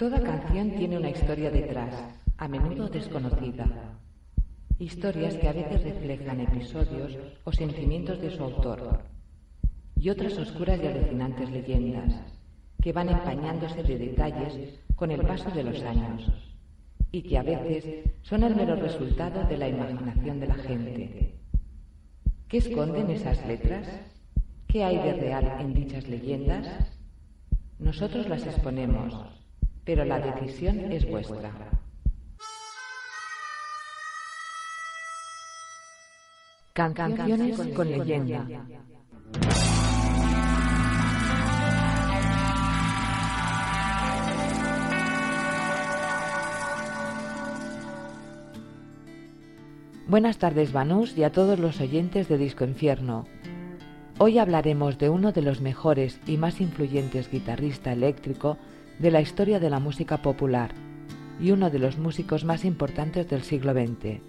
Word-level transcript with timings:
Toda 0.00 0.18
canción 0.18 0.70
tiene 0.70 0.96
una 0.96 1.10
historia 1.10 1.50
detrás, 1.50 1.92
a 2.38 2.48
menudo 2.48 2.88
desconocida. 2.88 3.66
Historias 4.78 5.34
que 5.34 5.46
a 5.46 5.52
veces 5.52 5.84
reflejan 5.84 6.40
episodios 6.40 7.18
o 7.44 7.52
sentimientos 7.52 8.18
de 8.22 8.30
su 8.30 8.42
autor. 8.42 9.02
Y 9.96 10.08
otras 10.08 10.38
oscuras 10.38 10.80
y 10.82 10.86
alucinantes 10.86 11.50
leyendas, 11.50 12.14
que 12.80 12.94
van 12.94 13.10
empañándose 13.10 13.82
de 13.82 13.98
detalles 13.98 14.80
con 14.96 15.10
el 15.10 15.20
paso 15.20 15.50
de 15.50 15.64
los 15.64 15.82
años. 15.82 16.32
Y 17.12 17.20
que 17.20 17.36
a 17.36 17.42
veces 17.42 18.10
son 18.22 18.42
el 18.44 18.56
mero 18.56 18.76
resultado 18.76 19.46
de 19.46 19.58
la 19.58 19.68
imaginación 19.68 20.40
de 20.40 20.46
la 20.46 20.54
gente. 20.54 21.34
¿Qué 22.48 22.56
esconden 22.56 23.10
esas 23.10 23.46
letras? 23.46 23.86
¿Qué 24.66 24.82
hay 24.82 24.96
de 24.96 25.12
real 25.12 25.58
en 25.60 25.74
dichas 25.74 26.08
leyendas? 26.08 26.66
Nosotros 27.78 28.30
las 28.30 28.46
exponemos 28.46 29.39
pero 29.90 30.04
la 30.04 30.20
decisión 30.20 30.92
es 30.92 31.04
vuestra. 31.04 31.50
Canciones 36.72 37.58
con 37.74 37.90
leyenda. 37.90 38.46
Buenas 50.06 50.38
tardes, 50.38 50.72
Banús, 50.72 51.18
y 51.18 51.24
a 51.24 51.32
todos 51.32 51.58
los 51.58 51.80
oyentes 51.80 52.28
de 52.28 52.38
Disco 52.38 52.62
Infierno. 52.62 53.26
Hoy 54.18 54.38
hablaremos 54.38 54.98
de 54.98 55.08
uno 55.08 55.32
de 55.32 55.42
los 55.42 55.60
mejores 55.60 56.20
y 56.28 56.36
más 56.36 56.60
influyentes 56.60 57.28
guitarrista 57.28 57.90
eléctrico 57.92 58.56
de 59.00 59.10
la 59.10 59.22
historia 59.22 59.58
de 59.58 59.70
la 59.70 59.80
música 59.80 60.18
popular 60.18 60.72
y 61.40 61.52
uno 61.52 61.70
de 61.70 61.78
los 61.78 61.96
músicos 61.96 62.44
más 62.44 62.66
importantes 62.66 63.28
del 63.30 63.42
siglo 63.42 63.72
XX, 63.72 64.20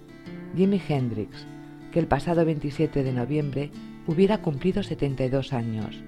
Jimi 0.56 0.82
Hendrix, 0.88 1.46
que 1.92 2.00
el 2.00 2.08
pasado 2.08 2.46
27 2.46 3.04
de 3.04 3.12
noviembre 3.12 3.70
hubiera 4.08 4.38
cumplido 4.38 4.82
72 4.82 5.52
años. 5.52 6.02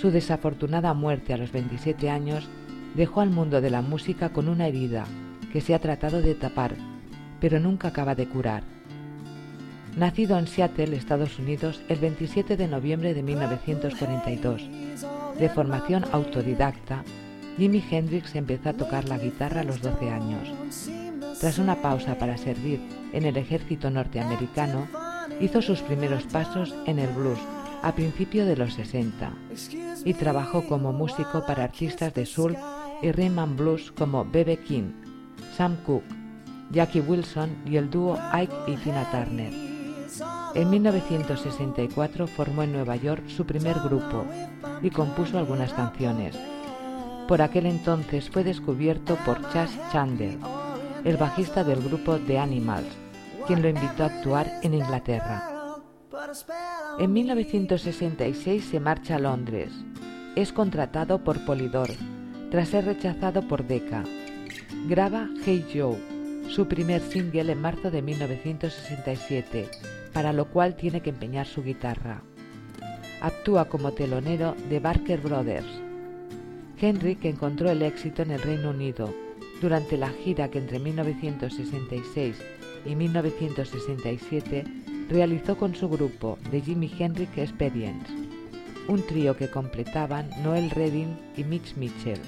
Su 0.00 0.12
desafortunada 0.12 0.94
muerte 0.94 1.34
a 1.34 1.36
los 1.36 1.50
27 1.50 2.10
años 2.10 2.48
dejó 2.94 3.22
al 3.22 3.30
mundo 3.30 3.60
de 3.60 3.70
la 3.70 3.82
música 3.82 4.28
con 4.28 4.48
una 4.48 4.68
herida 4.68 5.04
que 5.52 5.60
se 5.60 5.74
ha 5.74 5.80
tratado 5.80 6.22
de 6.22 6.36
tapar, 6.36 6.76
pero 7.40 7.58
nunca 7.58 7.88
acaba 7.88 8.14
de 8.14 8.28
curar. 8.28 8.62
Nacido 9.96 10.38
en 10.38 10.46
Seattle, 10.46 10.96
Estados 10.96 11.40
Unidos, 11.40 11.82
el 11.88 11.98
27 11.98 12.56
de 12.56 12.68
noviembre 12.68 13.14
de 13.14 13.22
1942, 13.24 14.62
de 15.38 15.48
formación 15.48 16.04
autodidacta, 16.12 17.02
Jimi 17.56 17.84
Hendrix 17.88 18.34
empezó 18.34 18.70
a 18.70 18.72
tocar 18.72 19.08
la 19.08 19.18
guitarra 19.18 19.60
a 19.60 19.64
los 19.64 19.80
12 19.80 20.10
años. 20.10 20.52
Tras 21.40 21.58
una 21.58 21.76
pausa 21.76 22.18
para 22.18 22.36
servir 22.36 22.80
en 23.12 23.24
el 23.24 23.36
ejército 23.36 23.90
norteamericano, 23.90 24.88
hizo 25.40 25.62
sus 25.62 25.80
primeros 25.80 26.24
pasos 26.24 26.74
en 26.86 26.98
el 26.98 27.10
blues 27.10 27.38
a 27.82 27.94
principios 27.94 28.46
de 28.48 28.56
los 28.56 28.74
60 28.74 29.32
y 30.04 30.14
trabajó 30.14 30.66
como 30.66 30.92
músico 30.92 31.44
para 31.46 31.64
artistas 31.64 32.14
de 32.14 32.26
soul 32.26 32.56
y 33.02 33.12
rhythm 33.12 33.56
blues 33.56 33.92
como 33.92 34.24
B.B. 34.24 34.58
King, 34.60 34.92
Sam 35.56 35.76
Cooke, 35.84 36.04
Jackie 36.70 37.00
Wilson 37.00 37.50
y 37.66 37.76
el 37.76 37.90
dúo 37.90 38.18
Ike 38.32 38.54
y 38.66 38.76
Tina 38.76 39.08
Turner. 39.10 39.52
En 40.54 40.70
1964 40.70 42.26
formó 42.26 42.62
en 42.62 42.72
Nueva 42.72 42.96
York 42.96 43.28
su 43.28 43.44
primer 43.44 43.78
grupo 43.80 44.24
y 44.82 44.90
compuso 44.90 45.38
algunas 45.38 45.72
canciones. 45.72 46.36
Por 47.28 47.40
aquel 47.40 47.66
entonces 47.66 48.28
fue 48.28 48.44
descubierto 48.44 49.16
por 49.24 49.40
Chas 49.50 49.70
Chandler, 49.90 50.36
el 51.04 51.16
bajista 51.16 51.64
del 51.64 51.82
grupo 51.82 52.18
The 52.18 52.38
Animals, 52.38 52.86
quien 53.46 53.62
lo 53.62 53.68
invitó 53.68 54.02
a 54.02 54.06
actuar 54.06 54.50
en 54.62 54.74
Inglaterra. 54.74 55.50
En 56.98 57.12
1966 57.12 58.64
se 58.64 58.80
marcha 58.80 59.16
a 59.16 59.18
Londres. 59.18 59.72
Es 60.36 60.52
contratado 60.52 61.24
por 61.24 61.44
Polydor, 61.46 61.90
tras 62.50 62.68
ser 62.68 62.84
rechazado 62.84 63.42
por 63.48 63.66
Decca. 63.66 64.04
Graba 64.86 65.28
Hey 65.44 65.66
Joe, 65.72 65.98
su 66.50 66.68
primer 66.68 67.00
single 67.00 67.52
en 67.52 67.60
marzo 67.60 67.90
de 67.90 68.02
1967, 68.02 69.70
para 70.12 70.32
lo 70.32 70.50
cual 70.50 70.76
tiene 70.76 71.00
que 71.00 71.10
empeñar 71.10 71.46
su 71.46 71.62
guitarra. 71.62 72.22
Actúa 73.20 73.64
como 73.64 73.92
telonero 73.92 74.54
de 74.68 74.80
Barker 74.80 75.20
Brothers, 75.20 75.83
Henrik 76.84 77.24
encontró 77.24 77.70
el 77.70 77.80
éxito 77.80 78.20
en 78.20 78.30
el 78.30 78.42
Reino 78.42 78.68
Unido 78.68 79.08
durante 79.62 79.96
la 79.96 80.10
gira 80.10 80.50
que 80.50 80.58
entre 80.58 80.78
1966 80.78 82.36
y 82.84 82.94
1967 82.94 84.64
realizó 85.08 85.56
con 85.56 85.74
su 85.74 85.88
grupo 85.88 86.38
The 86.50 86.60
Jimi 86.60 86.92
Hendrix 86.98 87.38
Experience, 87.38 88.12
un 88.86 89.00
trío 89.06 89.34
que 89.34 89.48
completaban 89.48 90.28
Noel 90.42 90.68
Redding 90.68 91.16
y 91.38 91.44
Mitch 91.44 91.74
Mitchell, 91.76 92.20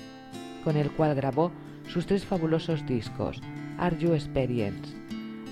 con 0.65 0.78
el 0.78 0.91
cual 0.91 1.15
grabó 1.15 1.53
sus 1.93 2.06
tres 2.06 2.25
fabulosos 2.25 2.87
discos 2.87 3.43
Are 3.77 3.95
You 3.99 4.15
Experience, 4.15 4.97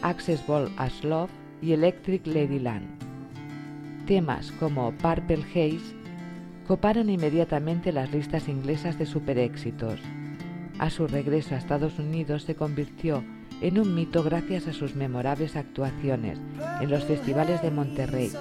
Access 0.00 0.47
Ball 0.47 0.72
as 0.78 1.04
Love 1.04 1.31
y 1.60 1.72
Electric 1.72 2.26
Ladyland. 2.26 2.87
Temas 4.06 4.50
como 4.53 4.93
Purple 4.93 5.44
Haze 5.50 6.03
coparon 6.66 7.10
inmediatamente 7.10 7.92
las 7.92 8.10
listas 8.10 8.48
inglesas 8.48 8.98
de 8.98 9.06
superéxitos. 9.06 10.00
A 10.78 10.91
su 10.91 11.06
regreso 11.06 11.54
a 11.54 11.58
Estados 11.58 11.98
Unidos 11.98 12.42
se 12.44 12.54
convirtió 12.54 13.22
en 13.60 13.78
un 13.78 13.94
mito 13.94 14.22
gracias 14.22 14.66
a 14.66 14.72
sus 14.72 14.94
memorables 14.94 15.56
actuaciones 15.56 16.38
en 16.80 16.91
los 16.91 17.04
festivales 17.04 17.62
de 17.62 17.70
Monterrey 17.70 18.32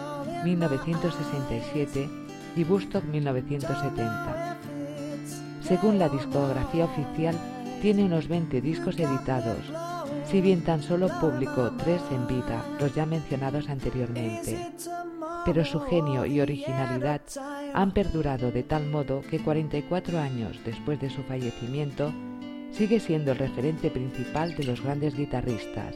1967 0.43 2.09
y 2.55 2.63
Woodstock 2.63 3.03
1970. 3.05 4.57
Según 5.61 5.99
la 5.99 6.09
discografía 6.09 6.85
oficial, 6.85 7.35
tiene 7.81 8.05
unos 8.05 8.27
20 8.27 8.61
discos 8.61 8.97
editados, 8.99 9.59
si 10.25 10.41
bien 10.41 10.63
tan 10.63 10.81
solo 10.81 11.09
publicó 11.19 11.71
tres 11.71 12.01
en 12.11 12.27
vida, 12.27 12.63
los 12.79 12.95
ya 12.95 13.05
mencionados 13.05 13.69
anteriormente 13.69 14.73
pero 15.45 15.65
su 15.65 15.79
genio 15.81 16.25
y 16.25 16.39
originalidad 16.41 17.21
han 17.73 17.91
perdurado 17.91 18.51
de 18.51 18.63
tal 18.63 18.87
modo 18.87 19.21
que 19.21 19.39
44 19.39 20.19
años 20.19 20.59
después 20.63 20.99
de 21.01 21.09
su 21.09 21.23
fallecimiento 21.23 22.13
sigue 22.71 22.99
siendo 22.99 23.31
el 23.31 23.39
referente 23.39 23.89
principal 23.89 24.55
de 24.55 24.63
los 24.63 24.81
grandes 24.81 25.15
guitarristas. 25.15 25.95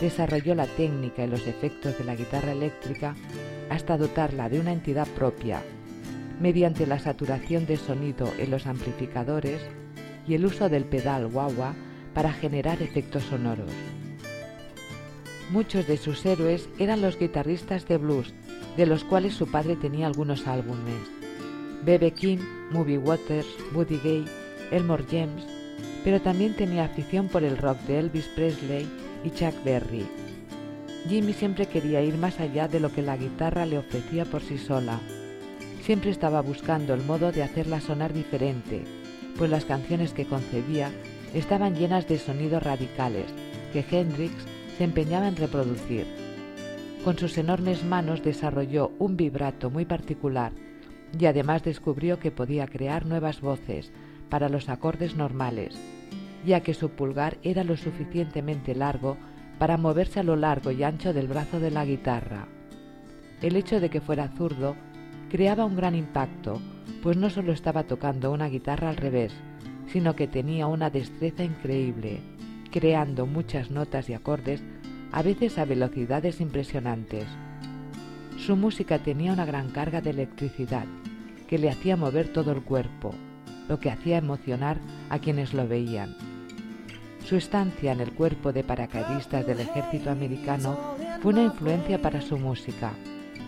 Desarrolló 0.00 0.54
la 0.54 0.66
técnica 0.66 1.24
y 1.24 1.28
los 1.28 1.46
efectos 1.46 1.96
de 1.96 2.04
la 2.04 2.16
guitarra 2.16 2.52
eléctrica 2.52 3.14
hasta 3.68 3.96
dotarla 3.96 4.48
de 4.48 4.58
una 4.58 4.72
entidad 4.72 5.06
propia, 5.08 5.62
mediante 6.40 6.86
la 6.86 6.98
saturación 6.98 7.66
de 7.66 7.76
sonido 7.76 8.32
en 8.38 8.50
los 8.50 8.66
amplificadores 8.66 9.60
y 10.26 10.34
el 10.34 10.46
uso 10.46 10.68
del 10.68 10.84
pedal 10.84 11.26
wah-wah 11.26 11.74
para 12.14 12.32
generar 12.32 12.82
efectos 12.82 13.24
sonoros. 13.24 13.70
Muchos 15.50 15.88
de 15.88 15.96
sus 15.96 16.24
héroes 16.24 16.68
eran 16.78 17.02
los 17.02 17.18
guitarristas 17.18 17.88
de 17.88 17.96
blues 17.96 18.32
de 18.76 18.86
los 18.86 19.02
cuales 19.02 19.34
su 19.34 19.48
padre 19.48 19.74
tenía 19.74 20.06
algunos 20.06 20.46
álbumes. 20.46 20.94
B.B. 21.84 22.12
King, 22.12 22.38
Movie 22.70 22.98
Waters, 22.98 23.48
Woody 23.74 23.98
Gay, 23.98 24.24
Elmore 24.70 25.04
James, 25.10 25.44
pero 26.04 26.20
también 26.20 26.54
tenía 26.54 26.84
afición 26.84 27.26
por 27.26 27.42
el 27.42 27.56
rock 27.58 27.80
de 27.80 27.98
Elvis 27.98 28.26
Presley 28.36 28.88
y 29.24 29.30
Chuck 29.30 29.54
Berry. 29.64 30.06
Jimmy 31.08 31.32
siempre 31.32 31.66
quería 31.66 32.00
ir 32.00 32.16
más 32.16 32.38
allá 32.38 32.68
de 32.68 32.78
lo 32.78 32.92
que 32.92 33.02
la 33.02 33.16
guitarra 33.16 33.66
le 33.66 33.78
ofrecía 33.78 34.24
por 34.26 34.42
sí 34.42 34.56
sola. 34.56 35.00
Siempre 35.82 36.10
estaba 36.10 36.42
buscando 36.42 36.94
el 36.94 37.02
modo 37.02 37.32
de 37.32 37.42
hacerla 37.42 37.80
sonar 37.80 38.12
diferente, 38.12 38.84
pues 39.36 39.50
las 39.50 39.64
canciones 39.64 40.12
que 40.12 40.26
concebía 40.26 40.92
estaban 41.34 41.74
llenas 41.74 42.06
de 42.06 42.18
sonidos 42.18 42.62
radicales 42.62 43.26
que 43.72 43.84
Hendrix 43.90 44.34
se 44.80 44.84
empeñaba 44.84 45.28
en 45.28 45.36
reproducir. 45.36 46.06
Con 47.04 47.18
sus 47.18 47.36
enormes 47.36 47.84
manos 47.84 48.22
desarrolló 48.22 48.92
un 48.98 49.14
vibrato 49.14 49.68
muy 49.68 49.84
particular 49.84 50.52
y 51.18 51.26
además 51.26 51.62
descubrió 51.62 52.18
que 52.18 52.30
podía 52.30 52.66
crear 52.66 53.04
nuevas 53.04 53.42
voces 53.42 53.92
para 54.30 54.48
los 54.48 54.70
acordes 54.70 55.16
normales, 55.16 55.78
ya 56.46 56.60
que 56.62 56.72
su 56.72 56.88
pulgar 56.88 57.36
era 57.42 57.62
lo 57.62 57.76
suficientemente 57.76 58.74
largo 58.74 59.18
para 59.58 59.76
moverse 59.76 60.20
a 60.20 60.22
lo 60.22 60.34
largo 60.34 60.70
y 60.70 60.82
ancho 60.82 61.12
del 61.12 61.28
brazo 61.28 61.60
de 61.60 61.72
la 61.72 61.84
guitarra. 61.84 62.48
El 63.42 63.56
hecho 63.56 63.80
de 63.80 63.90
que 63.90 64.00
fuera 64.00 64.28
zurdo 64.28 64.76
creaba 65.28 65.66
un 65.66 65.76
gran 65.76 65.94
impacto, 65.94 66.58
pues 67.02 67.18
no 67.18 67.28
solo 67.28 67.52
estaba 67.52 67.82
tocando 67.82 68.32
una 68.32 68.48
guitarra 68.48 68.88
al 68.88 68.96
revés, 68.96 69.34
sino 69.88 70.16
que 70.16 70.26
tenía 70.26 70.68
una 70.68 70.88
destreza 70.88 71.44
increíble, 71.44 72.22
creando 72.70 73.26
muchas 73.26 73.70
notas 73.70 74.08
y 74.08 74.14
acordes, 74.14 74.62
a 75.12 75.22
veces 75.22 75.58
a 75.58 75.64
velocidades 75.64 76.40
impresionantes. 76.40 77.26
Su 78.36 78.56
música 78.56 78.98
tenía 78.98 79.32
una 79.32 79.44
gran 79.44 79.70
carga 79.70 80.00
de 80.00 80.10
electricidad, 80.10 80.86
que 81.48 81.58
le 81.58 81.68
hacía 81.68 81.96
mover 81.96 82.32
todo 82.32 82.52
el 82.52 82.62
cuerpo, 82.62 83.14
lo 83.68 83.80
que 83.80 83.90
hacía 83.90 84.18
emocionar 84.18 84.78
a 85.10 85.18
quienes 85.18 85.52
lo 85.52 85.66
veían. 85.66 86.16
Su 87.24 87.36
estancia 87.36 87.92
en 87.92 88.00
el 88.00 88.12
cuerpo 88.12 88.52
de 88.52 88.64
paracaidistas 88.64 89.46
del 89.46 89.60
ejército 89.60 90.10
americano 90.10 90.78
fue 91.20 91.32
una 91.32 91.42
influencia 91.42 92.00
para 92.00 92.20
su 92.20 92.38
música, 92.38 92.92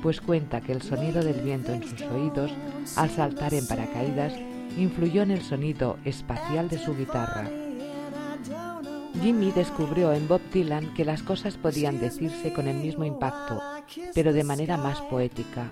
pues 0.03 0.21
cuenta 0.21 0.61
que 0.61 0.73
el 0.73 0.83
sonido 0.83 1.23
del 1.23 1.41
viento 1.41 1.73
en 1.73 1.83
sus 1.83 2.03
oídos 2.03 2.53
al 2.97 3.11
saltar 3.11 3.55
en 3.55 3.67
paracaídas 3.67 4.35
influyó 4.77 5.23
en 5.23 5.31
el 5.31 5.43
sonido 5.43 5.99
espacial 6.05 6.69
de 6.69 6.79
su 6.79 6.97
guitarra. 6.97 7.62
Jimmy 9.23 9.53
descubrió 9.53 10.13
en 10.13 10.27
Bob 10.27 10.41
Dylan 10.53 10.95
que 10.95 11.05
las 11.05 11.23
cosas 11.23 11.57
podían 11.57 12.01
decirse 12.01 12.53
con 12.53 12.67
el 12.67 12.79
mismo 12.79 13.05
impacto, 13.05 13.63
pero 14.17 14.33
de 14.33 14.43
manera 14.43 14.77
más 14.77 15.01
poética. 15.03 15.71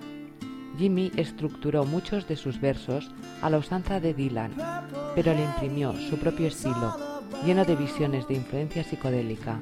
Jimmy 0.77 1.11
estructuró 1.17 1.83
muchos 1.83 2.29
de 2.29 2.37
sus 2.37 2.61
versos 2.61 3.11
a 3.41 3.49
la 3.49 3.57
usanza 3.57 3.99
de 3.99 4.13
Dylan, 4.13 4.53
pero 5.15 5.33
le 5.33 5.43
imprimió 5.43 5.91
su 6.09 6.17
propio 6.17 6.47
estilo, 6.47 6.95
lleno 7.45 7.65
de 7.65 7.75
visiones 7.75 8.25
de 8.29 8.35
influencia 8.35 8.85
psicodélica. 8.85 9.59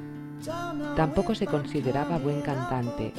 Tampoco 0.94 1.34
se 1.34 1.46
consideraba 1.46 2.18
buen 2.18 2.42
cantante, 2.42 3.12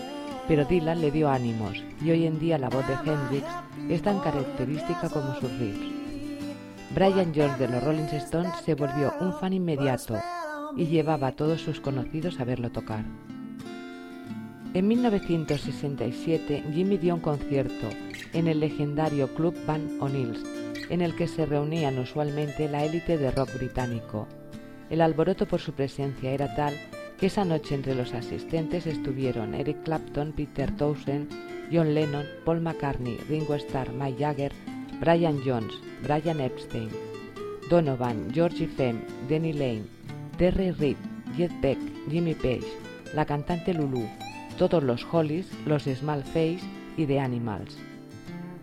pero 0.47 0.63
Dylan 0.63 1.01
le 1.01 1.11
dio 1.11 1.29
ánimos 1.29 1.83
y 2.01 2.11
hoy 2.11 2.25
en 2.25 2.39
día 2.39 2.57
la 2.57 2.69
voz 2.69 2.87
de 2.87 2.93
Hendrix 2.93 3.45
es 3.89 4.01
tan 4.01 4.21
característica 4.21 5.09
como 5.09 5.35
sus 5.35 5.51
riffs. 5.59 5.91
Brian 6.95 7.33
Jones 7.35 7.59
de 7.59 7.67
los 7.67 7.83
Rolling 7.83 8.03
Stones 8.13 8.53
se 8.63 8.75
volvió 8.75 9.13
un 9.19 9.33
fan 9.33 9.51
inmediato 9.51 10.15
y 10.75 10.85
llevaba 10.87 11.27
a 11.27 11.31
todos 11.33 11.61
sus 11.61 11.79
conocidos 11.79 12.39
a 12.39 12.45
verlo 12.45 12.71
tocar. 12.71 13.05
En 14.73 14.87
1967 14.87 16.63
Jimmy 16.73 16.97
dio 16.97 17.15
un 17.15 17.21
concierto 17.21 17.89
en 18.33 18.47
el 18.47 18.59
legendario 18.61 19.33
Club 19.33 19.55
Van 19.65 19.97
O'Neill's, 19.99 20.43
en 20.89 21.01
el 21.01 21.15
que 21.15 21.27
se 21.27 21.45
reunían 21.45 21.99
usualmente 21.99 22.69
la 22.69 22.85
élite 22.85 23.17
de 23.17 23.31
rock 23.31 23.53
británico. 23.55 24.27
El 24.89 25.01
alboroto 25.01 25.45
por 25.45 25.59
su 25.59 25.73
presencia 25.73 26.31
era 26.31 26.55
tal 26.55 26.73
que 27.17 27.27
esa 27.27 27.45
noche 27.45 27.75
entre 27.75 27.95
los 27.95 28.13
asistentes 28.13 28.87
estuvieron 28.87 29.53
Eric 29.53 29.83
Clapton, 29.83 30.31
Peter 30.31 30.75
Townsend, 30.75 31.29
John 31.71 31.93
Lennon, 31.93 32.25
Paul 32.43 32.61
McCartney, 32.61 33.17
Ringo 33.29 33.55
Starr, 33.55 33.91
Mike 33.93 34.17
Jagger, 34.19 34.51
Brian 34.99 35.39
Jones, 35.45 35.73
Brian 36.03 36.39
Epstein, 36.39 36.89
Donovan, 37.69 38.31
Georgie 38.33 38.67
Femme, 38.67 39.01
Denny 39.29 39.53
Lane, 39.53 39.85
Terry 40.41 40.71
Reid, 40.71 40.97
Jet 41.37 41.51
Jimmy 42.09 42.33
Page, 42.33 42.65
la 43.13 43.25
cantante 43.25 43.75
Lulu, 43.75 44.07
todos 44.57 44.81
los 44.81 45.05
Hollies, 45.11 45.47
los 45.67 45.83
Small 45.83 46.23
Face 46.23 46.61
y 46.97 47.05
The 47.05 47.19
Animals. 47.19 47.77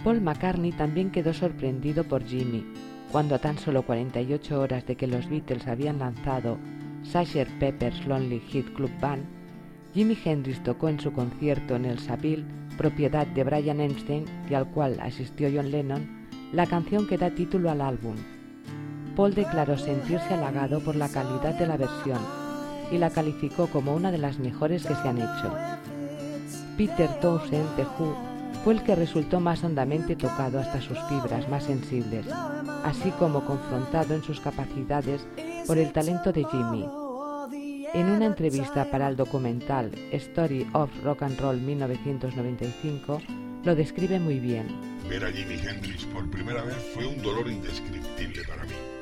Paul 0.03 0.21
McCartney 0.21 0.73
también 0.73 1.13
quedó 1.13 1.33
sorprendido 1.33 2.03
por 2.03 2.25
Jimmy, 2.25 2.67
cuando 3.13 3.37
a 3.37 3.39
tan 3.39 3.59
solo 3.59 3.83
48 3.85 4.61
horas 4.61 4.87
de 4.87 4.97
que 4.97 5.07
los 5.07 5.29
Beatles 5.31 5.69
habían 5.69 6.01
lanzado 6.01 6.59
Sgt. 7.05 7.61
Pepper's 7.61 8.05
Lonely 8.09 8.41
Heart 8.41 8.75
Club 8.75 8.91
Band, 9.01 9.25
Jimi 9.95 10.19
Hendrix 10.25 10.61
tocó 10.65 10.89
en 10.89 10.99
su 10.99 11.13
concierto 11.13 11.77
en 11.77 11.85
el 11.85 12.01
Savile, 12.01 12.45
propiedad 12.77 13.25
de 13.25 13.45
Brian 13.45 13.81
Epstein 13.81 14.25
y 14.51 14.55
al 14.55 14.69
cual 14.73 14.99
asistió 14.99 15.49
John 15.55 15.71
Lennon, 15.71 16.27
la 16.53 16.67
canción 16.67 17.07
que 17.07 17.19
da 17.19 17.31
título 17.31 17.71
al 17.71 17.83
álbum. 17.83 18.17
Paul 19.19 19.35
declaró 19.35 19.77
sentirse 19.77 20.33
halagado 20.33 20.79
por 20.79 20.95
la 20.95 21.09
calidad 21.09 21.53
de 21.55 21.67
la 21.67 21.77
versión 21.77 22.21
y 22.93 22.99
la 22.99 23.11
calificó 23.11 23.67
como 23.67 23.93
una 23.93 24.13
de 24.13 24.19
las 24.19 24.39
mejores 24.39 24.87
que 24.87 24.95
se 24.95 25.09
han 25.09 25.19
hecho. 25.19 25.53
Peter 26.77 27.11
Townsend 27.19 27.75
de 27.75 27.83
Who 27.83 28.17
fue 28.63 28.75
el 28.75 28.85
que 28.85 28.95
resultó 28.95 29.41
más 29.41 29.65
hondamente 29.65 30.15
tocado 30.15 30.61
hasta 30.61 30.81
sus 30.81 30.97
fibras 31.09 31.49
más 31.49 31.65
sensibles, 31.65 32.27
así 32.85 33.11
como 33.19 33.45
confrontado 33.45 34.15
en 34.15 34.23
sus 34.23 34.39
capacidades 34.39 35.27
por 35.67 35.79
el 35.79 35.93
talento 35.93 36.31
de 36.31 36.45
Jimmy. 36.45 36.89
En 37.95 38.11
una 38.11 38.27
entrevista 38.27 38.89
para 38.89 39.09
el 39.09 39.17
documental 39.17 39.91
Story 40.13 40.65
of 40.75 40.91
Rock 41.03 41.25
and 41.25 41.41
Roll 41.41 41.61
1995, 41.61 43.21
lo 43.65 43.75
describe 43.75 44.21
muy 44.21 44.39
bien. 44.39 44.69
Ver 45.11 45.25
a 45.25 45.33
Jimi 45.33 45.55
Hendrix 45.55 46.05
por 46.05 46.31
primera 46.31 46.63
vez 46.63 46.77
fue 46.95 47.05
un 47.05 47.21
dolor 47.21 47.51
indescriptible 47.51 48.45
para 48.47 48.63
mí. 48.63 48.98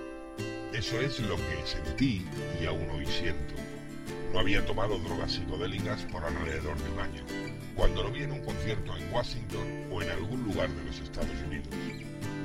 Eso 0.77 1.01
es 1.01 1.19
lo 1.21 1.37
que 1.37 1.65
sentí 1.65 2.23
y 2.61 2.67
aún 2.67 2.87
hoy 2.91 3.07
siento. 3.07 3.55
No 4.31 4.41
había 4.41 4.63
tomado 4.67 4.99
drogas 4.99 5.33
psicodélicas 5.33 6.03
por 6.13 6.23
alrededor 6.23 6.77
de 6.77 6.91
un 6.91 7.01
año, 7.01 7.25
cuando 7.75 8.03
lo 8.03 8.13
vi 8.13 8.25
en 8.25 8.33
un 8.33 8.45
concierto 8.45 8.95
en 8.95 9.11
Washington 9.11 9.87
o 9.91 10.03
en 10.03 10.11
algún 10.11 10.45
lugar 10.45 10.69
de 10.69 10.85
los 10.85 11.01
Estados 11.01 11.31
Unidos. 11.47 11.69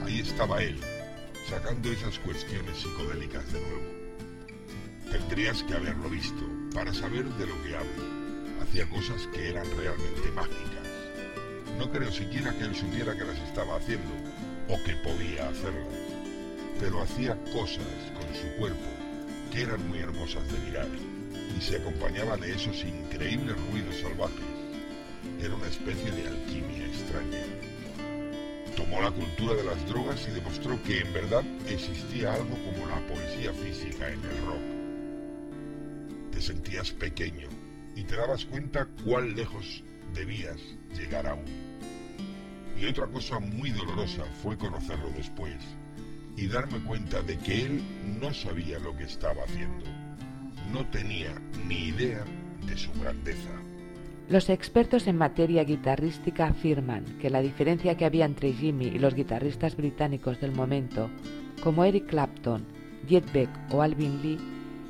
Ahí 0.05 0.21
estaba 0.21 0.63
él, 0.63 0.79
sacando 1.49 1.91
esas 1.91 2.19
cuestiones 2.19 2.77
psicodélicas 2.77 3.51
de 3.51 3.59
nuevo. 3.59 3.91
Tendrías 5.11 5.61
que 5.63 5.73
haberlo 5.73 6.09
visto 6.09 6.49
para 6.73 6.93
saber 6.93 7.25
de 7.25 7.47
lo 7.47 7.63
que 7.63 7.75
hablo. 7.75 8.63
Hacía 8.63 8.89
cosas 8.89 9.27
que 9.33 9.49
eran 9.49 9.65
realmente 9.75 10.31
mágicas. 10.33 10.87
No 11.77 11.91
creo 11.91 12.09
siquiera 12.09 12.57
que 12.57 12.63
él 12.63 12.75
supiera 12.75 13.13
que 13.13 13.25
las 13.25 13.39
estaba 13.39 13.75
haciendo 13.75 14.13
o 14.69 14.81
que 14.85 14.95
podía 15.03 15.49
hacerlas, 15.49 16.10
pero 16.79 17.01
hacía 17.01 17.35
cosas 17.53 17.85
con 18.13 18.35
su 18.35 18.55
cuerpo 18.57 18.89
que 19.51 19.61
eran 19.61 19.87
muy 19.89 19.99
hermosas 19.99 20.43
de 20.51 20.59
mirar 20.59 20.87
y 21.57 21.61
se 21.61 21.77
acompañaba 21.77 22.37
de 22.37 22.51
esos 22.53 22.83
increíbles 22.83 23.55
ruidos 23.69 23.95
salvajes. 24.01 24.39
Era 25.39 25.55
una 25.55 25.67
especie 25.67 26.11
de 26.11 26.27
alquimia 26.27 26.85
extraña. 26.87 27.43
Tomó 28.75 29.01
la 29.01 29.11
cultura 29.11 29.55
de 29.55 29.63
las 29.63 29.85
drogas 29.87 30.25
y 30.27 30.31
demostró 30.31 30.81
que 30.83 30.99
en 30.99 31.13
verdad 31.13 31.43
existía 31.67 32.33
algo 32.33 32.55
como 32.65 32.87
la 32.87 32.99
poesía 33.07 33.51
física 33.53 34.07
en 34.07 34.23
el 34.23 34.45
rock 34.45 34.81
sentías 36.41 36.91
pequeño 36.91 37.47
y 37.95 38.03
te 38.03 38.15
dabas 38.15 38.45
cuenta 38.45 38.87
cuán 39.05 39.35
lejos 39.35 39.83
debías 40.13 40.57
llegar 40.97 41.27
aún. 41.27 41.45
Y 42.77 42.85
otra 42.85 43.05
cosa 43.07 43.39
muy 43.39 43.69
dolorosa 43.69 44.25
fue 44.41 44.57
conocerlo 44.57 45.09
después 45.15 45.55
y 46.37 46.47
darme 46.47 46.79
cuenta 46.79 47.21
de 47.21 47.37
que 47.37 47.65
él 47.65 47.81
no 48.19 48.33
sabía 48.33 48.79
lo 48.79 48.95
que 48.95 49.03
estaba 49.03 49.43
haciendo. 49.43 49.85
No 50.71 50.85
tenía 50.87 51.33
ni 51.67 51.89
idea 51.89 52.23
de 52.65 52.77
su 52.77 52.91
grandeza. 52.93 53.51
Los 54.29 54.49
expertos 54.49 55.07
en 55.07 55.17
materia 55.17 55.63
guitarrística 55.63 56.47
afirman 56.47 57.03
que 57.19 57.29
la 57.29 57.41
diferencia 57.41 57.97
que 57.97 58.05
había 58.05 58.25
entre 58.25 58.53
Jimmy 58.53 58.85
y 58.85 58.99
los 58.99 59.13
guitarristas 59.13 59.75
británicos 59.75 60.39
del 60.39 60.53
momento, 60.53 61.09
como 61.61 61.83
Eric 61.83 62.07
Clapton, 62.07 62.65
Jet 63.07 63.29
Beck 63.33 63.49
o 63.71 63.81
Alvin 63.81 64.21
Lee, 64.21 64.39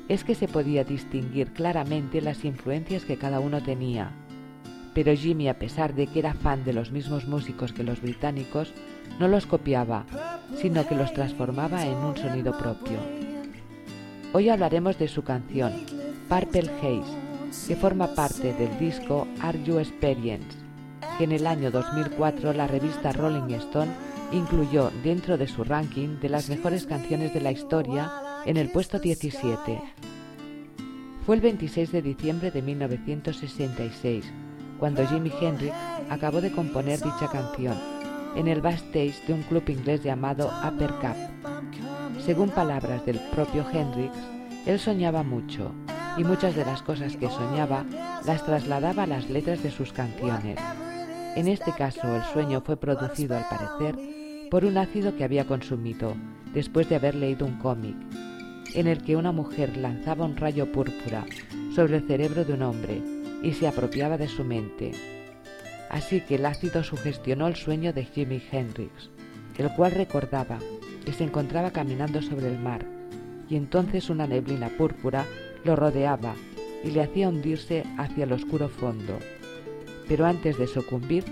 es 0.08 0.24
que 0.24 0.34
se 0.34 0.46
podía 0.46 0.84
distinguir 0.84 1.52
claramente 1.52 2.20
las 2.20 2.44
influencias 2.44 3.04
que 3.04 3.16
cada 3.16 3.40
uno 3.40 3.62
tenía. 3.62 4.12
Pero 4.94 5.14
Jimmy, 5.16 5.48
a 5.48 5.58
pesar 5.58 5.94
de 5.94 6.06
que 6.06 6.18
era 6.18 6.34
fan 6.34 6.64
de 6.64 6.74
los 6.74 6.92
mismos 6.92 7.26
músicos 7.26 7.72
que 7.72 7.82
los 7.82 8.00
británicos, 8.00 8.72
no 9.18 9.28
los 9.28 9.46
copiaba, 9.46 10.04
sino 10.60 10.86
que 10.86 10.94
los 10.94 11.12
transformaba 11.12 11.86
en 11.86 11.96
un 11.96 12.16
sonido 12.16 12.56
propio. 12.56 12.98
Hoy 14.32 14.48
hablaremos 14.48 14.98
de 14.98 15.08
su 15.08 15.22
canción, 15.22 15.72
Purple 16.28 16.70
Haze, 16.80 17.68
que 17.68 17.76
forma 17.76 18.14
parte 18.14 18.54
del 18.54 18.78
disco 18.78 19.26
Are 19.40 19.62
You 19.62 19.78
Experience, 19.78 20.56
que 21.18 21.24
en 21.24 21.32
el 21.32 21.46
año 21.46 21.70
2004 21.70 22.52
la 22.54 22.66
revista 22.66 23.12
Rolling 23.12 23.54
Stone 23.54 23.92
incluyó 24.32 24.90
dentro 25.04 25.36
de 25.36 25.46
su 25.46 25.64
ranking 25.64 26.18
de 26.20 26.30
las 26.30 26.48
mejores 26.48 26.86
canciones 26.86 27.34
de 27.34 27.42
la 27.42 27.52
historia 27.52 28.10
en 28.46 28.56
el 28.56 28.70
puesto 28.70 28.98
17. 28.98 29.82
Fue 31.26 31.36
el 31.36 31.42
26 31.42 31.92
de 31.92 32.02
diciembre 32.02 32.50
de 32.50 32.62
1966 32.62 34.24
cuando 34.78 35.06
Jimi 35.06 35.30
Hendrix 35.40 35.74
acabó 36.08 36.40
de 36.40 36.50
componer 36.50 37.00
dicha 37.00 37.28
canción 37.30 37.91
en 38.36 38.48
el 38.48 38.60
backstage 38.60 39.24
de 39.26 39.34
un 39.34 39.42
club 39.42 39.68
inglés 39.68 40.02
llamado 40.02 40.50
Upper 40.66 40.90
Cup. 41.00 42.20
Según 42.24 42.50
palabras 42.50 43.04
del 43.04 43.18
propio 43.30 43.64
Hendrix, 43.70 44.12
él 44.66 44.78
soñaba 44.78 45.22
mucho 45.22 45.72
y 46.16 46.24
muchas 46.24 46.54
de 46.54 46.64
las 46.64 46.82
cosas 46.82 47.16
que 47.16 47.28
soñaba 47.28 47.84
las 48.24 48.44
trasladaba 48.44 49.04
a 49.04 49.06
las 49.06 49.28
letras 49.28 49.62
de 49.62 49.70
sus 49.70 49.92
canciones. 49.92 50.58
En 51.34 51.48
este 51.48 51.72
caso, 51.72 52.14
el 52.14 52.22
sueño 52.24 52.60
fue 52.60 52.76
producido, 52.76 53.36
al 53.36 53.48
parecer, 53.48 53.98
por 54.50 54.64
un 54.64 54.76
ácido 54.76 55.16
que 55.16 55.24
había 55.24 55.46
consumido 55.46 56.14
después 56.52 56.88
de 56.88 56.96
haber 56.96 57.14
leído 57.14 57.46
un 57.46 57.58
cómic, 57.58 57.96
en 58.74 58.86
el 58.86 59.02
que 59.02 59.16
una 59.16 59.32
mujer 59.32 59.76
lanzaba 59.76 60.26
un 60.26 60.36
rayo 60.36 60.70
púrpura 60.70 61.24
sobre 61.74 61.96
el 61.96 62.06
cerebro 62.06 62.44
de 62.44 62.52
un 62.52 62.62
hombre 62.62 63.02
y 63.42 63.52
se 63.52 63.66
apropiaba 63.66 64.18
de 64.18 64.28
su 64.28 64.44
mente. 64.44 64.92
Así 65.92 66.22
que 66.22 66.34
el 66.34 66.46
ácido 66.46 66.82
sugestionó 66.82 67.46
el 67.46 67.54
sueño 67.54 67.92
de 67.92 68.04
Jimi 68.04 68.42
Hendrix, 68.50 69.10
el 69.58 69.70
cual 69.76 69.92
recordaba 69.92 70.58
que 71.04 71.12
se 71.12 71.22
encontraba 71.22 71.70
caminando 71.70 72.22
sobre 72.22 72.48
el 72.48 72.58
mar 72.58 72.84
y 73.52 73.56
entonces 73.56 74.08
una 74.08 74.26
neblina 74.26 74.70
púrpura 74.70 75.26
lo 75.64 75.76
rodeaba 75.76 76.34
y 76.82 76.90
le 76.90 77.02
hacía 77.02 77.28
hundirse 77.28 77.84
hacia 77.98 78.24
el 78.24 78.32
oscuro 78.32 78.70
fondo. 78.70 79.18
Pero 80.08 80.24
antes 80.24 80.58
de 80.58 80.66
sucumbir, 80.66 81.24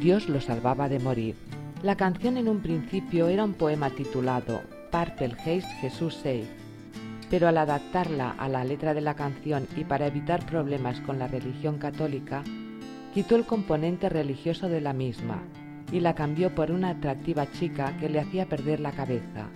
Dios 0.00 0.28
lo 0.28 0.40
salvaba 0.40 0.88
de 0.88 0.98
morir. 0.98 1.36
La 1.84 1.96
canción 1.96 2.36
en 2.36 2.48
un 2.48 2.60
principio 2.60 3.28
era 3.28 3.44
un 3.44 3.54
poema 3.54 3.90
titulado 3.90 4.60
Purple 4.90 5.36
Haze 5.40 5.68
Jesús 5.80 6.14
Save, 6.16 6.48
pero 7.30 7.46
al 7.46 7.58
adaptarla 7.58 8.30
a 8.30 8.48
la 8.48 8.64
letra 8.64 8.92
de 8.92 9.00
la 9.00 9.14
canción 9.14 9.68
y 9.76 9.84
para 9.84 10.08
evitar 10.08 10.44
problemas 10.46 11.00
con 11.02 11.20
la 11.20 11.28
religión 11.28 11.78
católica, 11.78 12.42
quitó 13.14 13.36
el 13.36 13.44
componente 13.44 14.08
religioso 14.08 14.68
de 14.68 14.80
la 14.80 14.92
misma 14.92 15.42
y 15.90 16.00
la 16.00 16.14
cambió 16.14 16.54
por 16.54 16.70
una 16.70 16.90
atractiva 16.90 17.50
chica 17.50 17.96
que 17.98 18.08
le 18.08 18.20
hacía 18.20 18.46
perder 18.46 18.80
la 18.80 18.92
cabeza. 18.92 19.48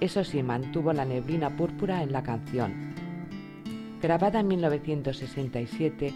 Eso 0.00 0.22
sí, 0.22 0.42
mantuvo 0.42 0.92
la 0.92 1.04
neblina 1.04 1.56
púrpura 1.56 2.02
en 2.02 2.12
la 2.12 2.22
canción, 2.22 2.94
grabada 4.00 4.40
en 4.40 4.48
1967, 4.48 6.14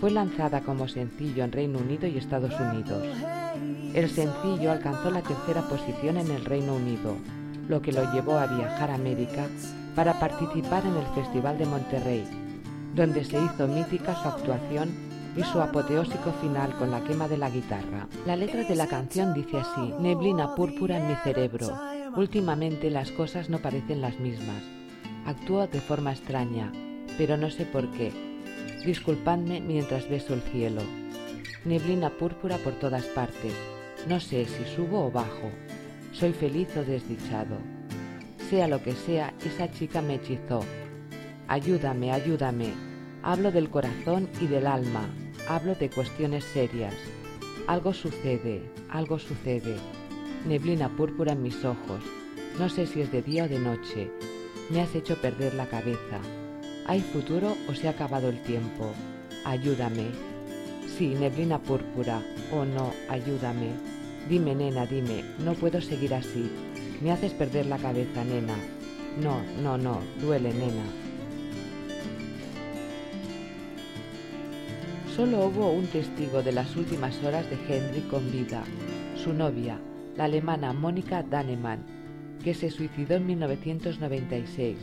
fue 0.00 0.10
lanzada 0.10 0.60
como 0.60 0.88
sencillo 0.88 1.44
en 1.44 1.52
Reino 1.52 1.78
Unido 1.78 2.06
y 2.06 2.18
Estados 2.18 2.52
Unidos. 2.60 3.04
El 3.94 4.10
sencillo 4.10 4.70
alcanzó 4.70 5.10
la 5.10 5.22
tercera 5.22 5.62
posición 5.62 6.18
en 6.18 6.30
el 6.30 6.44
Reino 6.44 6.74
Unido, 6.74 7.16
lo 7.68 7.80
que 7.80 7.92
lo 7.92 8.12
llevó 8.12 8.38
a 8.38 8.46
viajar 8.46 8.90
a 8.90 8.96
América 8.96 9.46
para 9.94 10.18
participar 10.18 10.84
en 10.84 10.96
el 10.96 11.06
Festival 11.14 11.56
de 11.56 11.66
Monterrey, 11.66 12.24
donde 12.94 13.24
se 13.24 13.42
hizo 13.42 13.68
mítica 13.68 14.14
su 14.14 14.28
actuación 14.28 15.11
y 15.36 15.42
su 15.42 15.60
apoteósico 15.60 16.32
final 16.40 16.76
con 16.76 16.90
la 16.90 17.02
quema 17.04 17.28
de 17.28 17.38
la 17.38 17.50
guitarra. 17.50 18.06
La 18.26 18.36
letra 18.36 18.64
de 18.64 18.74
la 18.74 18.86
canción 18.86 19.32
dice 19.34 19.58
así, 19.58 19.92
neblina 19.98 20.54
púrpura 20.54 20.98
en 20.98 21.08
mi 21.08 21.14
cerebro. 21.16 21.68
Últimamente 22.16 22.90
las 22.90 23.10
cosas 23.10 23.48
no 23.48 23.58
parecen 23.58 24.00
las 24.00 24.18
mismas. 24.20 24.62
Actúo 25.24 25.66
de 25.66 25.80
forma 25.80 26.12
extraña, 26.12 26.72
pero 27.16 27.36
no 27.36 27.50
sé 27.50 27.64
por 27.64 27.90
qué. 27.92 28.12
Disculpadme 28.84 29.60
mientras 29.60 30.08
beso 30.08 30.34
el 30.34 30.42
cielo. 30.42 30.82
Neblina 31.64 32.10
púrpura 32.10 32.58
por 32.58 32.74
todas 32.74 33.04
partes. 33.06 33.54
No 34.08 34.20
sé 34.20 34.44
si 34.46 34.64
subo 34.74 35.06
o 35.06 35.10
bajo. 35.10 35.50
Soy 36.12 36.32
feliz 36.32 36.68
o 36.76 36.82
desdichado. 36.82 37.56
Sea 38.50 38.68
lo 38.68 38.82
que 38.82 38.92
sea, 38.92 39.32
esa 39.46 39.70
chica 39.70 40.02
me 40.02 40.16
hechizó. 40.16 40.60
Ayúdame, 41.48 42.12
ayúdame. 42.12 42.74
Hablo 43.22 43.52
del 43.52 43.70
corazón 43.70 44.28
y 44.40 44.46
del 44.46 44.66
alma. 44.66 45.08
Hablo 45.48 45.74
de 45.74 45.90
cuestiones 45.90 46.44
serias. 46.44 46.94
Algo 47.66 47.92
sucede, 47.92 48.62
algo 48.88 49.18
sucede. 49.18 49.76
Neblina 50.46 50.88
púrpura 50.88 51.32
en 51.32 51.42
mis 51.42 51.64
ojos. 51.64 52.00
No 52.60 52.68
sé 52.68 52.86
si 52.86 53.00
es 53.00 53.10
de 53.10 53.22
día 53.22 53.44
o 53.44 53.48
de 53.48 53.58
noche. 53.58 54.10
Me 54.70 54.80
has 54.80 54.94
hecho 54.94 55.20
perder 55.20 55.54
la 55.54 55.66
cabeza. 55.66 56.20
¿Hay 56.86 57.00
futuro 57.00 57.56
o 57.68 57.74
se 57.74 57.88
ha 57.88 57.90
acabado 57.90 58.28
el 58.28 58.40
tiempo? 58.42 58.92
Ayúdame. 59.44 60.10
Sí, 60.96 61.08
neblina 61.08 61.58
púrpura. 61.58 62.22
Oh 62.52 62.64
no, 62.64 62.92
ayúdame. 63.08 63.72
Dime, 64.28 64.54
nena, 64.54 64.86
dime, 64.86 65.24
no 65.44 65.54
puedo 65.54 65.80
seguir 65.80 66.14
así. 66.14 66.50
Me 67.02 67.10
haces 67.10 67.32
perder 67.32 67.66
la 67.66 67.78
cabeza, 67.78 68.24
nena. 68.24 68.54
No, 69.20 69.42
no, 69.60 69.76
no, 69.76 69.98
duele, 70.20 70.54
nena. 70.54 70.84
Solo 75.16 75.46
hubo 75.46 75.70
un 75.70 75.86
testigo 75.86 76.42
de 76.42 76.52
las 76.52 76.74
últimas 76.74 77.22
horas 77.22 77.44
de 77.50 77.56
Henry 77.68 78.00
con 78.08 78.32
vida, 78.32 78.64
su 79.14 79.34
novia, 79.34 79.78
la 80.16 80.24
alemana 80.24 80.72
Mónica 80.72 81.22
Dannemann, 81.22 81.84
que 82.42 82.54
se 82.54 82.70
suicidó 82.70 83.16
en 83.16 83.26
1996 83.26 84.78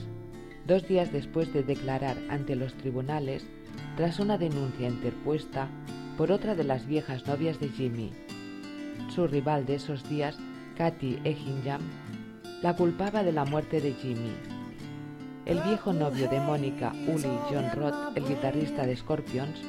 dos 0.70 0.88
días 0.88 1.12
después 1.12 1.52
de 1.52 1.64
declarar 1.64 2.16
ante 2.30 2.56
los 2.56 2.76
tribunales 2.76 3.44
tras 3.98 4.20
una 4.20 4.38
denuncia 4.38 4.88
interpuesta 4.88 5.68
por 6.16 6.32
otra 6.32 6.54
de 6.54 6.64
las 6.64 6.86
viejas 6.86 7.26
novias 7.26 7.60
de 7.60 7.70
Jimmy. 7.70 8.12
Su 9.10 9.26
rival 9.26 9.66
de 9.66 9.76
esos 9.76 10.08
días, 10.08 10.38
Kathy 10.78 11.20
Egingham, 11.24 11.82
la 12.62 12.76
culpaba 12.76 13.24
de 13.24 13.32
la 13.32 13.46
muerte 13.46 13.82
de 13.82 13.94
Jimmy. 13.94 14.32
El 15.48 15.60
viejo 15.62 15.92
novio 15.92 16.30
de 16.30 16.40
Mónica, 16.40 16.94
Uli 17.08 17.36
John 17.50 17.72
Roth, 17.74 18.16
el 18.16 18.28
guitarrista 18.28 18.86
de 18.86 18.96
Scorpions, 18.96 19.60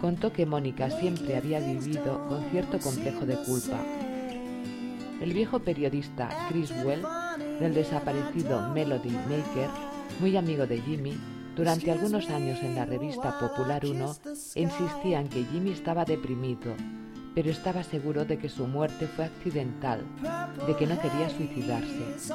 contó 0.00 0.32
que 0.32 0.46
Mónica 0.46 0.90
siempre 0.90 1.36
había 1.36 1.60
vivido 1.60 2.26
con 2.28 2.42
cierto 2.50 2.78
complejo 2.78 3.26
de 3.26 3.36
culpa. 3.36 3.78
El 5.20 5.32
viejo 5.32 5.58
periodista 5.58 6.28
Chris 6.48 6.72
Well, 6.84 7.02
del 7.58 7.74
desaparecido 7.74 8.68
Melody 8.70 9.10
Maker, 9.10 9.68
muy 10.20 10.36
amigo 10.36 10.66
de 10.66 10.80
Jimmy, 10.80 11.18
durante 11.56 11.90
algunos 11.90 12.30
años 12.30 12.60
en 12.62 12.76
la 12.76 12.84
revista 12.84 13.36
Popular 13.40 13.84
1 13.84 14.16
insistía 14.54 15.20
en 15.20 15.28
que 15.28 15.44
Jimmy 15.44 15.72
estaba 15.72 16.04
deprimido, 16.04 16.72
pero 17.34 17.50
estaba 17.50 17.82
seguro 17.82 18.24
de 18.24 18.38
que 18.38 18.48
su 18.48 18.68
muerte 18.68 19.08
fue 19.08 19.24
accidental, 19.24 20.02
de 20.68 20.76
que 20.76 20.86
no 20.86 21.00
quería 21.00 21.28
suicidarse. 21.30 22.32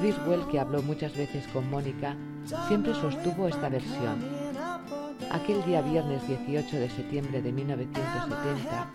Chris 0.00 0.16
Well, 0.26 0.46
que 0.50 0.60
habló 0.60 0.82
muchas 0.82 1.16
veces 1.16 1.46
con 1.48 1.70
Mónica, 1.70 2.14
siempre 2.68 2.92
sostuvo 2.94 3.48
esta 3.48 3.70
versión. 3.70 4.45
Aquel 5.30 5.64
día 5.64 5.82
viernes 5.82 6.26
18 6.26 6.76
de 6.76 6.88
septiembre 6.88 7.42
de 7.42 7.52
1970, 7.52 8.90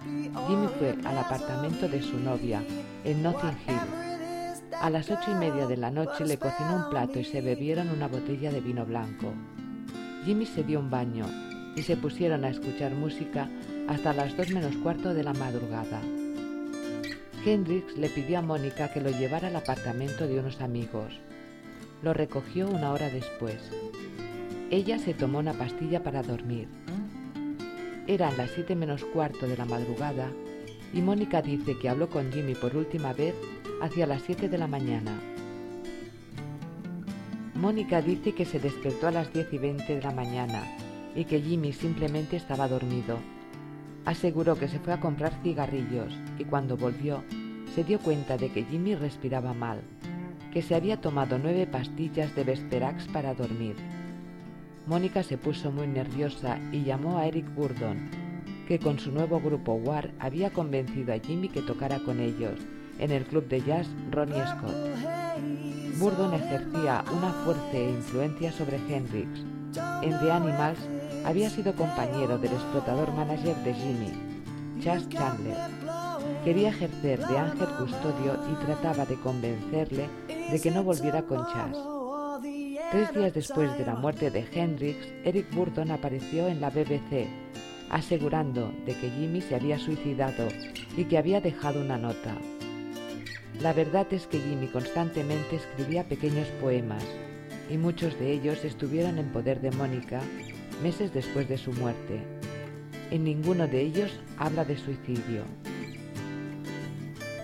Jimmy 0.47 0.67
fue 0.79 0.95
al 1.05 1.17
apartamento 1.17 1.87
de 1.87 2.01
su 2.01 2.19
novia, 2.19 2.63
en 3.03 3.23
Notting 3.23 3.57
Hill, 3.67 4.11
a 4.81 4.89
las 4.89 5.11
ocho 5.11 5.29
y 5.29 5.35
media 5.35 5.67
de 5.67 5.77
la 5.77 5.91
noche 5.91 6.25
le 6.25 6.37
cocinó 6.37 6.75
un 6.77 6.89
plato 6.89 7.19
y 7.19 7.23
se 7.23 7.39
bebieron 7.39 7.89
una 7.89 8.07
botella 8.07 8.51
de 8.51 8.61
vino 8.61 8.83
blanco. 8.83 9.31
Jimmy 10.25 10.47
se 10.47 10.63
dio 10.63 10.79
un 10.79 10.89
baño 10.89 11.27
y 11.75 11.83
se 11.83 11.97
pusieron 11.97 12.45
a 12.45 12.49
escuchar 12.49 12.91
música 12.93 13.47
hasta 13.87 14.11
las 14.11 14.35
dos 14.35 14.49
menos 14.49 14.75
cuarto 14.77 15.13
de 15.13 15.23
la 15.23 15.33
madrugada. 15.33 16.01
Hendrix 17.45 17.95
le 17.95 18.09
pidió 18.09 18.39
a 18.39 18.41
Mónica 18.41 18.91
que 18.91 19.01
lo 19.01 19.11
llevara 19.11 19.49
al 19.49 19.55
apartamento 19.55 20.27
de 20.27 20.39
unos 20.39 20.61
amigos. 20.61 21.19
Lo 22.01 22.15
recogió 22.15 22.67
una 22.67 22.91
hora 22.91 23.09
después. 23.09 23.61
Ella 24.71 24.97
se 24.99 25.13
tomó 25.13 25.39
una 25.39 25.51
pastilla 25.51 26.01
para 26.01 26.23
dormir. 26.23 26.69
Eran 28.07 28.37
las 28.37 28.51
siete 28.51 28.73
menos 28.73 29.03
cuarto 29.03 29.45
de 29.45 29.57
la 29.57 29.65
madrugada 29.65 30.31
y 30.93 31.01
Mónica 31.01 31.41
dice 31.41 31.77
que 31.77 31.89
habló 31.89 32.09
con 32.09 32.31
Jimmy 32.31 32.55
por 32.55 32.77
última 32.77 33.11
vez 33.11 33.35
hacia 33.81 34.07
las 34.07 34.21
7 34.21 34.47
de 34.47 34.57
la 34.57 34.67
mañana. 34.67 35.11
Mónica 37.53 38.01
dice 38.01 38.33
que 38.33 38.45
se 38.45 38.61
despertó 38.61 39.09
a 39.09 39.11
las 39.11 39.33
10 39.33 39.51
y 39.51 39.57
20 39.57 39.95
de 39.95 40.01
la 40.01 40.11
mañana 40.11 40.63
y 41.17 41.25
que 41.25 41.41
Jimmy 41.41 41.73
simplemente 41.73 42.37
estaba 42.37 42.69
dormido. 42.69 43.19
Aseguró 44.05 44.55
que 44.55 44.69
se 44.69 44.79
fue 44.79 44.93
a 44.93 45.01
comprar 45.01 45.33
cigarrillos 45.43 46.13
y 46.39 46.45
cuando 46.45 46.77
volvió 46.77 47.25
se 47.75 47.83
dio 47.83 47.99
cuenta 47.99 48.37
de 48.37 48.49
que 48.49 48.63
Jimmy 48.63 48.95
respiraba 48.95 49.53
mal, 49.53 49.81
que 50.53 50.61
se 50.61 50.75
había 50.75 51.01
tomado 51.01 51.37
nueve 51.37 51.67
pastillas 51.67 52.33
de 52.35 52.45
Vesperax 52.45 53.09
para 53.09 53.33
dormir. 53.33 53.75
Mónica 54.87 55.21
se 55.23 55.37
puso 55.37 55.71
muy 55.71 55.87
nerviosa 55.87 56.59
y 56.71 56.83
llamó 56.83 57.19
a 57.19 57.27
Eric 57.27 57.53
Burdon, 57.53 58.09
que 58.67 58.79
con 58.79 58.99
su 58.99 59.11
nuevo 59.11 59.39
grupo 59.39 59.73
War 59.73 60.11
había 60.19 60.51
convencido 60.51 61.13
a 61.13 61.19
Jimmy 61.19 61.49
que 61.49 61.61
tocara 61.61 61.99
con 61.99 62.19
ellos 62.19 62.59
en 62.99 63.11
el 63.11 63.25
club 63.25 63.47
de 63.47 63.61
jazz 63.61 63.87
Ronnie 64.09 64.43
Scott. 64.47 64.75
Burdon 65.97 66.33
ejercía 66.33 67.03
una 67.15 67.31
fuerte 67.43 67.89
influencia 67.89 68.51
sobre 68.51 68.77
Hendrix. 68.77 69.41
En 70.01 70.19
The 70.19 70.31
Animals 70.31 70.79
había 71.25 71.49
sido 71.49 71.75
compañero 71.75 72.37
del 72.39 72.53
explotador 72.53 73.13
manager 73.13 73.55
de 73.57 73.73
Jimmy, 73.73 74.11
Chas 74.81 75.07
Chandler. 75.09 75.57
Quería 76.43 76.69
ejercer 76.69 77.19
de 77.27 77.37
ángel 77.37 77.67
custodio 77.77 78.39
y 78.51 78.65
trataba 78.65 79.05
de 79.05 79.15
convencerle 79.19 80.09
de 80.27 80.59
que 80.59 80.71
no 80.71 80.83
volviera 80.83 81.21
con 81.21 81.45
Chas. 81.47 81.77
Tres 82.91 83.13
días 83.13 83.33
después 83.33 83.77
de 83.77 83.85
la 83.85 83.95
muerte 83.95 84.31
de 84.31 84.45
Hendrix, 84.51 84.97
Eric 85.23 85.49
Burdon 85.55 85.91
apareció 85.91 86.49
en 86.49 86.59
la 86.59 86.69
BBC, 86.69 87.25
asegurando 87.89 88.73
de 88.85 88.93
que 88.95 89.09
Jimmy 89.09 89.39
se 89.39 89.55
había 89.55 89.79
suicidado 89.79 90.49
y 90.97 91.05
que 91.05 91.17
había 91.17 91.39
dejado 91.39 91.79
una 91.79 91.97
nota. 91.97 92.35
La 93.61 93.71
verdad 93.71 94.07
es 94.11 94.27
que 94.27 94.41
Jimmy 94.41 94.67
constantemente 94.67 95.55
escribía 95.55 96.03
pequeños 96.03 96.49
poemas 96.59 97.05
y 97.69 97.77
muchos 97.77 98.19
de 98.19 98.33
ellos 98.33 98.65
estuvieron 98.65 99.17
en 99.19 99.31
poder 99.31 99.61
de 99.61 99.71
Mónica 99.71 100.19
meses 100.83 101.13
después 101.13 101.47
de 101.47 101.57
su 101.57 101.71
muerte. 101.71 102.19
En 103.09 103.23
ninguno 103.23 103.67
de 103.67 103.79
ellos 103.79 104.19
habla 104.37 104.65
de 104.65 104.77
suicidio. 104.77 105.45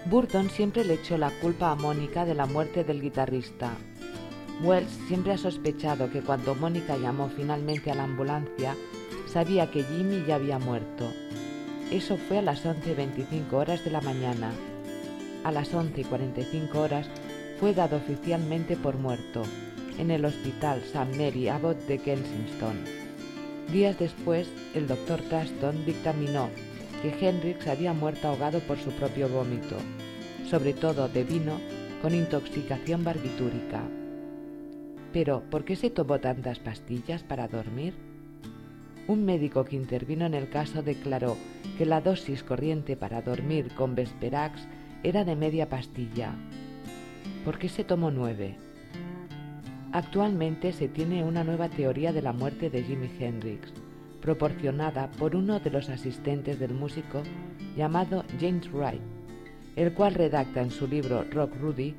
Burton 0.09 0.49
siempre 0.49 0.83
le 0.83 0.95
echó 0.95 1.17
la 1.17 1.31
culpa 1.39 1.71
a 1.71 1.75
Mónica 1.75 2.25
de 2.25 2.33
la 2.33 2.47
muerte 2.47 2.83
del 2.83 3.01
guitarrista. 3.01 3.71
Wells 4.63 4.89
siempre 5.07 5.33
ha 5.33 5.37
sospechado 5.37 6.09
que 6.09 6.21
cuando 6.21 6.55
Mónica 6.55 6.97
llamó 6.97 7.29
finalmente 7.29 7.91
a 7.91 7.95
la 7.95 8.05
ambulancia, 8.05 8.75
sabía 9.31 9.69
que 9.69 9.83
Jimmy 9.83 10.23
ya 10.27 10.35
había 10.35 10.57
muerto. 10.57 11.11
Eso 11.91 12.17
fue 12.17 12.39
a 12.39 12.41
las 12.41 12.65
11.25 12.65 13.53
horas 13.53 13.85
de 13.85 13.91
la 13.91 14.01
mañana. 14.01 14.51
A 15.43 15.51
las 15.51 15.73
11.45 15.73 16.75
horas 16.75 17.07
fue 17.59 17.73
dado 17.73 17.97
oficialmente 17.97 18.75
por 18.75 18.97
muerto 18.97 19.43
en 19.99 20.09
el 20.09 20.25
Hospital 20.25 20.81
St. 20.81 21.17
Mary 21.17 21.47
Abbott 21.49 21.77
de 21.87 21.99
Kensington. 21.99 22.83
Días 23.71 23.99
después, 23.99 24.47
el 24.73 24.87
doctor 24.87 25.21
Taston 25.21 25.85
dictaminó 25.85 26.49
que 27.01 27.13
Hendrix 27.19 27.67
había 27.67 27.93
muerto 27.93 28.27
ahogado 28.27 28.59
por 28.61 28.79
su 28.79 28.89
propio 28.91 29.29
vómito, 29.29 29.77
sobre 30.49 30.73
todo 30.73 31.09
de 31.09 31.23
vino 31.23 31.59
con 32.01 32.15
intoxicación 32.15 33.03
barbitúrica. 33.03 33.81
Pero, 35.13 35.43
¿por 35.49 35.65
qué 35.65 35.75
se 35.75 35.89
tomó 35.89 36.19
tantas 36.19 36.59
pastillas 36.59 37.23
para 37.23 37.47
dormir? 37.47 37.93
Un 39.07 39.23
médico 39.23 39.63
que 39.63 39.77
intervino 39.77 40.25
en 40.25 40.33
el 40.33 40.49
caso 40.49 40.83
declaró 40.83 41.37
que 41.77 41.85
la 41.85 42.01
dosis 42.01 42.43
corriente 42.43 42.97
para 42.97 43.21
dormir 43.21 43.73
con 43.75 43.95
Vesperax 43.95 44.67
era 45.03 45.23
de 45.23 45.35
media 45.35 45.69
pastilla. 45.69 46.35
¿Por 47.45 47.57
qué 47.57 47.69
se 47.69 47.85
tomó 47.85 48.11
nueve? 48.11 48.57
Actualmente 49.93 50.73
se 50.73 50.89
tiene 50.89 51.23
una 51.23 51.45
nueva 51.45 51.69
teoría 51.69 52.11
de 52.11 52.21
la 52.21 52.33
muerte 52.33 52.69
de 52.69 52.83
Jimi 52.83 53.09
Hendrix, 53.17 53.71
proporcionada 54.21 55.09
por 55.11 55.35
uno 55.35 55.61
de 55.61 55.69
los 55.69 55.89
asistentes 55.89 56.59
del 56.59 56.73
músico 56.73 57.23
llamado 57.77 58.25
James 58.41 58.69
Wright, 58.73 59.01
el 59.77 59.93
cual 59.93 60.15
redacta 60.15 60.61
en 60.61 60.71
su 60.71 60.85
libro 60.85 61.23
Rock 61.31 61.55
Rudy 61.61 61.95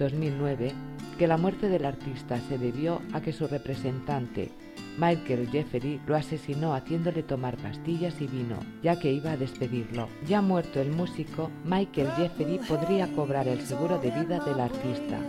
2009 0.00 0.72
que 1.18 1.26
la 1.26 1.36
muerte 1.36 1.68
del 1.68 1.84
artista 1.84 2.40
se 2.48 2.56
debió 2.56 3.02
a 3.12 3.20
que 3.20 3.34
su 3.34 3.46
representante, 3.46 4.50
Michael 4.96 5.50
Jeffery, 5.50 6.00
lo 6.06 6.16
asesinó 6.16 6.74
haciéndole 6.74 7.22
tomar 7.22 7.58
pastillas 7.58 8.18
y 8.22 8.26
vino, 8.26 8.58
ya 8.82 8.98
que 8.98 9.12
iba 9.12 9.32
a 9.32 9.36
despedirlo. 9.36 10.08
Ya 10.26 10.40
muerto 10.40 10.80
el 10.80 10.90
músico, 10.90 11.50
Michael 11.66 12.10
Jeffery 12.12 12.58
podría 12.66 13.12
cobrar 13.12 13.46
el 13.48 13.60
seguro 13.60 13.98
de 13.98 14.10
vida 14.10 14.40
del 14.40 14.60
artista, 14.60 15.20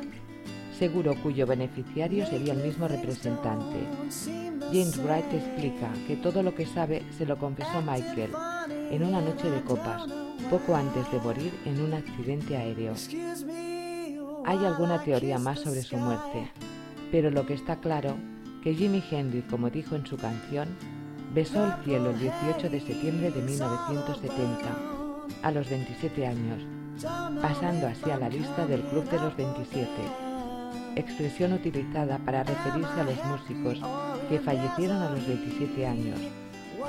seguro 0.80 1.16
cuyo 1.22 1.46
beneficiario 1.46 2.26
sería 2.26 2.54
el 2.54 2.64
mismo 2.64 2.88
representante. 2.88 3.78
James 4.72 4.98
Wright 5.04 5.34
explica 5.34 5.92
que 6.08 6.16
todo 6.16 6.42
lo 6.42 6.56
que 6.56 6.66
sabe 6.66 7.04
se 7.18 7.26
lo 7.26 7.38
confesó 7.38 7.82
Michael 7.82 8.32
en 8.90 9.04
una 9.04 9.20
noche 9.20 9.52
de 9.52 9.62
copas, 9.62 10.04
poco 10.50 10.74
antes 10.74 11.12
de 11.12 11.20
morir 11.20 11.52
en 11.66 11.82
un 11.82 11.94
accidente 11.94 12.56
aéreo. 12.56 12.94
Hay 14.46 14.66
alguna 14.66 15.04
teoría 15.04 15.38
más 15.38 15.60
sobre 15.60 15.84
su 15.84 15.98
muerte, 15.98 16.52
pero 17.12 17.30
lo 17.30 17.46
que 17.46 17.54
está 17.54 17.76
claro 17.78 18.16
que 18.64 18.74
Jimi 18.74 19.04
Hendrix, 19.10 19.50
como 19.50 19.70
dijo 19.70 19.96
en 19.96 20.06
su 20.06 20.18
canción, 20.18 20.70
besó 21.34 21.66
el 21.66 21.74
cielo 21.84 22.10
el 22.10 22.20
18 22.20 22.70
de 22.70 22.80
septiembre 22.80 23.32
de 23.32 23.42
1970, 23.42 24.78
a 25.44 25.52
los 25.52 25.70
27 25.70 26.28
años, 26.28 26.64
pasando 27.42 27.88
así 27.88 28.10
a 28.10 28.18
la 28.18 28.30
lista 28.30 28.66
del 28.66 28.82
Club 28.82 29.10
de 29.10 29.20
los 29.20 29.36
27 29.38 29.88
expresión 30.96 31.54
utilizada 31.54 32.18
para 32.20 32.44
referirse 32.44 33.00
a 33.00 33.04
los 33.04 33.26
músicos 33.26 33.80
que 34.30 34.40
fallecieron 34.40 34.98
a 34.98 35.12
los 35.12 35.26
27 35.26 35.86
años, 35.86 36.20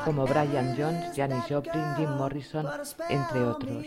como 0.04 0.24
Brian 0.26 0.74
Jones, 0.76 1.14
Janis 1.14 1.44
Joplin, 1.48 1.84
Jim 1.96 2.10
Morrison, 2.10 2.66
entre 3.08 3.44
otros. 3.44 3.86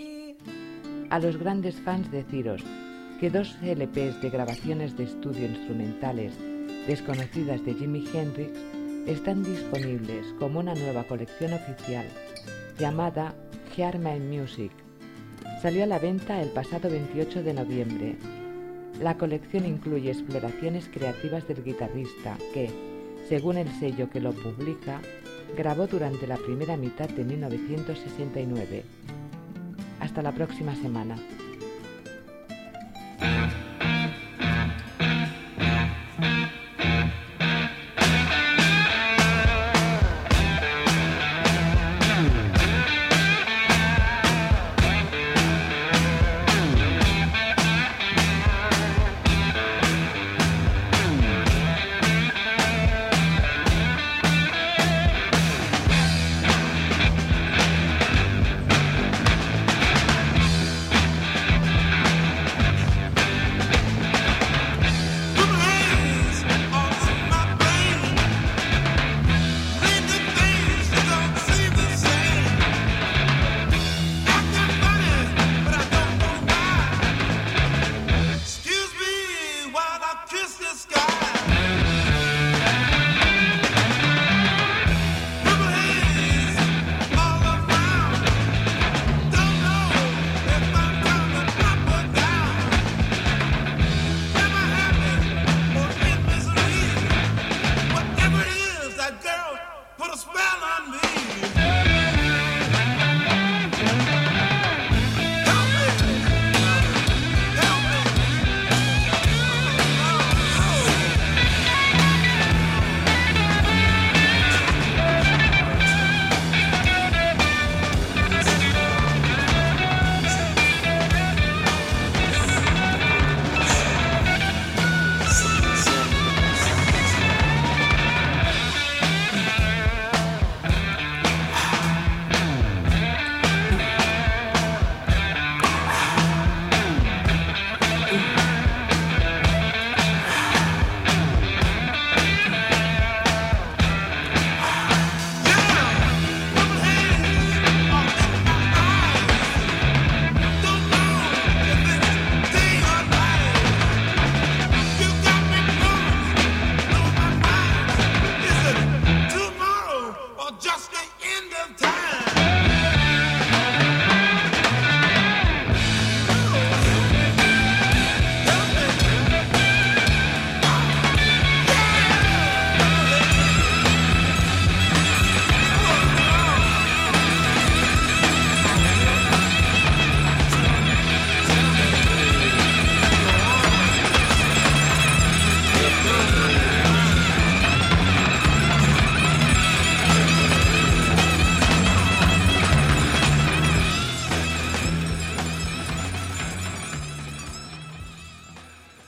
A 1.10 1.20
los 1.20 1.38
grandes 1.38 1.76
fans 1.82 2.10
deciros 2.12 2.64
que 3.20 3.30
dos 3.30 3.56
LPs 3.62 4.22
de 4.22 4.30
grabaciones 4.30 4.98
de 4.98 5.06
estudio 5.06 5.46
instrumentales 5.48 6.34
desconocidas 6.88 7.64
de 7.66 7.74
Jimi 7.74 8.06
Hendrix 8.14 8.51
están 9.08 9.44
disponibles 9.44 10.25
como 10.40 10.60
una 10.60 10.75
nueva 10.75 11.04
colección 11.04 11.54
oficial 11.54 12.06
llamada 12.80 13.36
My 13.78 14.20
Music. 14.20 14.72
Salió 15.62 15.84
a 15.84 15.88
la 15.88 16.00
venta 16.00 16.42
el 16.42 16.50
pasado 16.50 16.90
28 16.90 17.44
de 17.44 17.54
noviembre 17.54 18.18
la 19.01 19.18
colección 19.18 19.66
incluye 19.66 20.12
exploraciones 20.12 20.88
creativas 20.88 21.46
del 21.48 21.64
guitarrista 21.64 22.38
que, 22.54 22.70
según 23.28 23.58
el 23.58 23.68
sello 23.80 24.10
que 24.10 24.22
lo 24.22 24.32
publica, 24.32 25.01
grabó 25.58 25.86
durante 25.86 26.28
la 26.28 26.38
primera 26.38 26.78
mitad 26.78 27.10
de 27.10 27.25
1969. 27.25 28.86
Hasta 30.00 30.22
la 30.22 30.32
próxima 30.32 30.75
semana. 30.75 31.18
Thank 33.25 33.53
you. 33.53 33.65